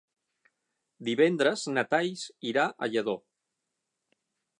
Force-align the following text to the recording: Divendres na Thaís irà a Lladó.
Divendres 1.09 1.65
na 1.75 1.83
Thaís 1.91 2.23
irà 2.53 2.65
a 2.71 2.89
Lladó. 2.95 3.15